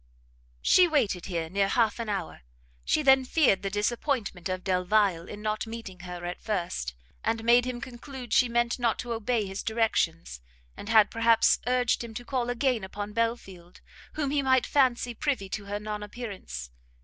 [0.63, 2.41] She waited here near half an hour.
[2.83, 7.65] She then feared the disappointment of Delvile in not meeting her at first, had made
[7.65, 10.41] him conclude she meant not to obey his directions,
[10.75, 13.81] and had perhaps urged him to call again upon Belfield,
[14.13, 16.71] whom he might fancy privy to her non appearance.